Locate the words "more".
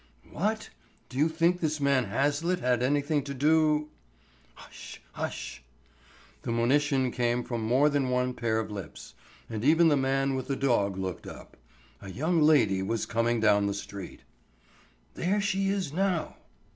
7.61-7.87